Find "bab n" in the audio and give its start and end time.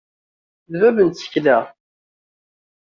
0.81-1.09